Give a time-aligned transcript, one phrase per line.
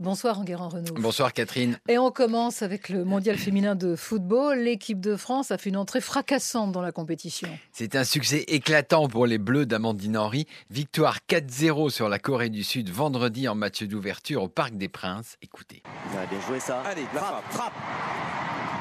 [0.00, 0.94] Bonsoir Enguerrand Renaud.
[0.94, 1.76] Bonsoir Catherine.
[1.88, 4.60] Et on commence avec le mondial féminin de football.
[4.60, 7.48] L'équipe de France a fait une entrée fracassante dans la compétition.
[7.72, 10.46] C'est un succès éclatant pour les Bleus d'Amandine Henry.
[10.70, 15.36] Victoire 4-0 sur la Corée du Sud vendredi en match d'ouverture au Parc des Princes.
[15.42, 15.82] Écoutez.
[16.12, 16.80] Il a bien joué ça.
[16.82, 17.44] Allez, la frappe.
[17.50, 17.72] frappe.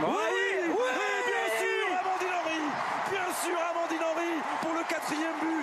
[0.04, 0.10] Oui,
[0.70, 0.76] oui,
[1.26, 2.62] bien sûr, Amandine Henry.
[3.10, 5.57] Bien sûr, Amandine Henry pour le quatrième but.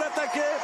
[0.00, 0.56] L'attaquait.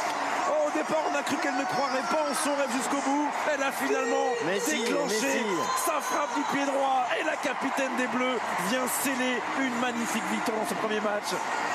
[0.50, 3.28] Oh, au départ, on a cru qu'elle ne croirait pas en son rêve jusqu'au bout.
[3.52, 5.44] Elle a finalement Messi, déclenché Messi.
[5.84, 7.06] sa frappe du pied droit.
[7.20, 8.38] Et la capitaine des Bleus
[8.70, 11.30] vient sceller une magnifique victoire dans ce premier match.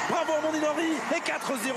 [0.09, 1.73] Bravo Amandine Henry et 4-0.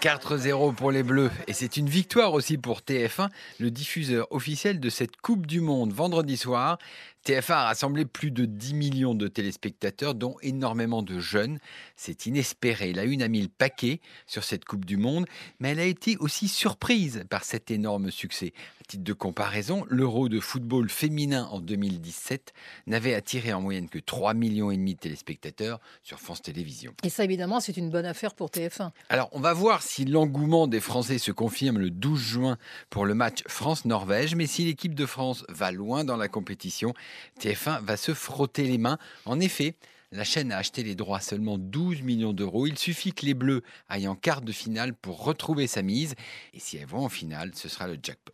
[0.00, 1.30] 4-0 pour les Bleus.
[1.48, 5.92] Et c'est une victoire aussi pour TF1, le diffuseur officiel de cette Coupe du Monde.
[5.92, 6.78] Vendredi soir,
[7.26, 11.58] TF1 a rassemblé plus de 10 millions de téléspectateurs, dont énormément de jeunes.
[11.96, 12.92] C'est inespéré.
[12.92, 15.26] La une a mis le paquet sur cette Coupe du Monde,
[15.58, 18.54] mais elle a été aussi surprise par cet énorme succès.
[18.80, 22.54] À titre de comparaison, l'Euro de football féminin en 2017
[22.86, 26.94] n'avait attiré en moyenne que 3 millions et demi de téléspectateurs sur France Télévisions.
[27.02, 28.90] Et ça, évidemment, c'est une bonne affaire pour TF1.
[29.10, 32.58] Alors, on va voir si l'engouement des Français se confirme le 12 juin
[32.90, 36.92] pour le match France-Norvège, mais si l'équipe de France va loin dans la compétition,
[37.40, 38.98] TF1 va se frotter les mains.
[39.24, 39.74] En effet,
[40.10, 42.66] la chaîne a acheté les droits à seulement 12 millions d'euros.
[42.66, 46.14] Il suffit que les Bleus aillent en quart de finale pour retrouver sa mise.
[46.54, 48.32] Et si elles vont en finale, ce sera le jackpot.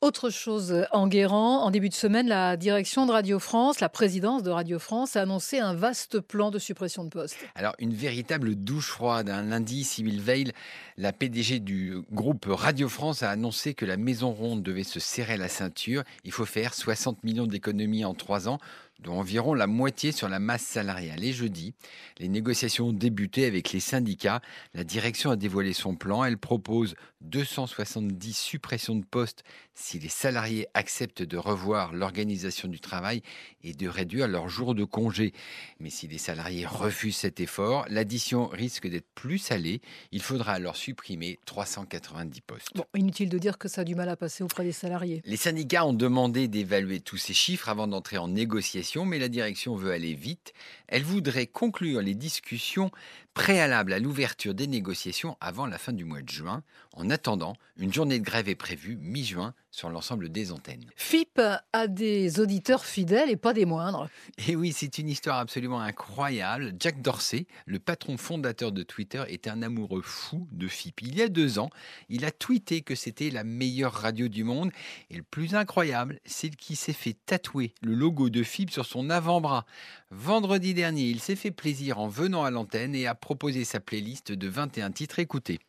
[0.00, 4.50] Autre chose, Enguerrand, en début de semaine, la direction de Radio France, la présidence de
[4.50, 7.36] Radio France, a annoncé un vaste plan de suppression de postes.
[7.54, 9.30] Alors, une véritable douche froide.
[9.30, 10.52] Un lundi, Sybille Veil,
[10.96, 15.36] la PDG du groupe Radio France, a annoncé que la Maison Ronde devait se serrer
[15.36, 16.02] la ceinture.
[16.24, 18.58] Il faut faire 60 millions d'économies en trois ans
[19.02, 21.22] dont environ la moitié sur la masse salariale.
[21.24, 21.74] Et jeudi,
[22.18, 24.40] les négociations ont débuté avec les syndicats.
[24.74, 26.24] La direction a dévoilé son plan.
[26.24, 33.22] Elle propose 270 suppressions de postes si les salariés acceptent de revoir l'organisation du travail
[33.62, 35.32] et de réduire leurs jours de congé.
[35.80, 39.80] Mais si les salariés refusent cet effort, l'addition risque d'être plus salée.
[40.10, 42.68] Il faudra alors supprimer 390 postes.
[42.74, 45.22] Bon, inutile de dire que ça a du mal à passer auprès des salariés.
[45.24, 49.74] Les syndicats ont demandé d'évaluer tous ces chiffres avant d'entrer en négociation, mais la direction
[49.74, 50.52] veut aller vite.
[50.86, 52.90] Elle voudrait conclure les discussions
[53.34, 56.62] préalables à l'ouverture des négociations avant la fin du mois de juin.
[56.94, 60.84] En attendant, une journée de grève est prévue mi-juin sur l'ensemble des antennes.
[60.96, 61.40] FIP
[61.72, 64.08] a des auditeurs fidèles et pas des moindres.
[64.46, 66.74] Et oui, c'est une histoire absolument incroyable.
[66.78, 71.00] Jack Dorsey, le patron fondateur de Twitter, est un amoureux fou de FIP.
[71.00, 71.70] Il y a deux ans,
[72.10, 74.70] il a tweeté que c'était la meilleure radio du monde.
[75.10, 79.08] Et le plus incroyable, c'est qu'il s'est fait tatouer le logo de FIP sur son
[79.08, 79.64] avant-bras.
[80.10, 84.32] Vendredi dernier, il s'est fait plaisir en venant à l'antenne et a proposé sa playlist
[84.32, 85.18] de 21 titres.
[85.18, 85.60] Écoutez.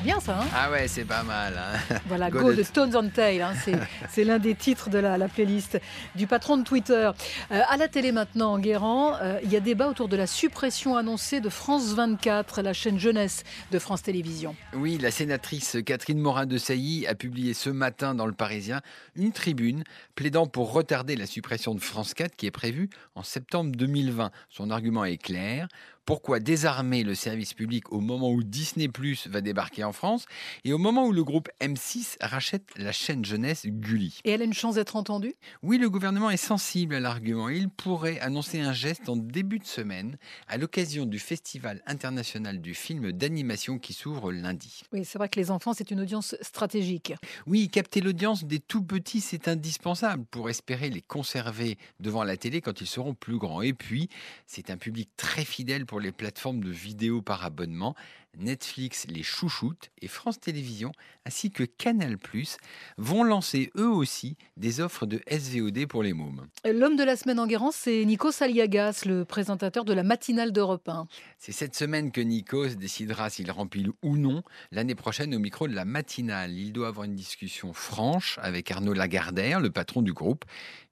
[0.00, 1.54] C'est bien ça, hein Ah ouais, c'est pas mal.
[1.58, 1.96] hein.
[2.06, 3.52] Voilà, Go Go de- Stones on Tail, hein,
[4.08, 5.78] c'est, l'un des titres de la, la playlist
[6.14, 7.10] du patron de Twitter.
[7.50, 10.96] Euh, à la télé maintenant, Enguerrand, euh, il y a débat autour de la suppression
[10.96, 14.56] annoncée de France 24, la chaîne jeunesse de France Télévisions.
[14.72, 18.80] Oui, la sénatrice Catherine Morin de Sailly a publié ce matin dans Le Parisien
[19.16, 19.84] une tribune
[20.14, 24.30] plaidant pour retarder la suppression de France 4 qui est prévue en septembre 2020.
[24.48, 25.68] Son argument est clair.
[26.04, 30.26] Pourquoi désarmer le service public au moment où Disney Plus va débarquer en France
[30.64, 34.44] et au moment où le groupe M6 rachète la chaîne jeunesse Gulli Et elle a
[34.44, 35.34] une chance d'être entendue?
[35.62, 37.48] Oui, le gouvernement est sensible à l'argument.
[37.48, 40.16] Il pourrait annoncer un geste en début de semaine
[40.48, 44.82] à l'occasion du Festival international du film d'animation qui s'ouvre lundi.
[44.92, 47.14] Oui, c'est vrai que les enfants, c'est une audience stratégique.
[47.46, 52.60] Oui, capter l'audience des tout petits, c'est indispensable pour espérer les conserver devant la télé
[52.60, 53.62] quand ils seront plus grands.
[53.62, 54.08] Et puis,
[54.46, 57.94] c'est un public très fidèle pour les plateformes de vidéo par abonnement.
[58.38, 60.92] Netflix les chouchoute et France Télévisions
[61.26, 62.16] ainsi que Canal⁇
[62.96, 66.46] vont lancer eux aussi des offres de SVOD pour les mômes.
[66.64, 70.88] L'homme de la semaine en Guérance, c'est Nico Saliagas, le présentateur de la matinale d'Europe
[70.88, 71.06] 1.
[71.38, 75.74] C'est cette semaine que Nikos décidera s'il rempile ou non l'année prochaine au micro de
[75.74, 76.52] la matinale.
[76.52, 80.44] Il doit avoir une discussion franche avec Arnaud Lagardère, le patron du groupe.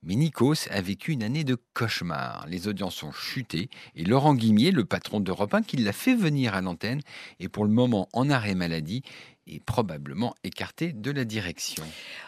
[0.03, 2.47] Mais Nikos a vécu une année de cauchemar.
[2.49, 6.55] Les audiences ont chuté et Laurent Guimier, le patron d'Europe 1, qui l'a fait venir
[6.55, 7.01] à l'antenne,
[7.41, 9.03] est pour le moment en arrêt maladie
[9.47, 11.85] et probablement écarté de la direction.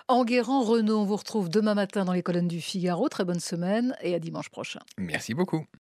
[0.09, 3.09] Enguerrand Renault, on vous retrouve demain matin dans les colonnes du Figaro.
[3.09, 4.81] Très bonne semaine et à dimanche prochain.
[4.99, 5.67] Merci beaucoup.